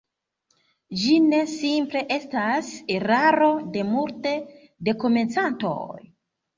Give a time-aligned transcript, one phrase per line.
[1.01, 4.37] Ĝi ne simple estas eraro de multe
[4.91, 5.97] da komencantoj.